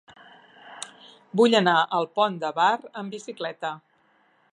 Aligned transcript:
Vull 1.41 1.57
anar 1.59 1.75
al 1.97 2.09
Pont 2.21 2.39
de 2.45 2.51
Bar 2.61 2.71
amb 3.03 3.17
bicicleta. 3.17 3.75